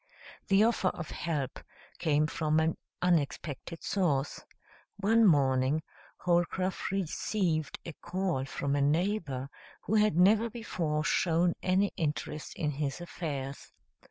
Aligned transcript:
The 0.47 0.63
offer 0.63 0.87
of 0.87 1.11
help 1.11 1.59
came 1.99 2.25
from 2.25 2.59
an 2.59 2.75
unexpected 3.03 3.83
source. 3.83 4.43
One 4.97 5.27
morning 5.27 5.83
Holcroft 6.17 6.89
received 6.91 7.77
a 7.85 7.93
call 7.93 8.45
from 8.45 8.75
a 8.75 8.81
neighbor 8.81 9.47
who 9.83 9.93
had 9.93 10.17
never 10.17 10.49
before 10.49 11.03
shown 11.03 11.53
any 11.61 11.93
interest 11.97 12.55
in 12.55 12.71
his 12.71 12.99
affairs. 12.99 13.71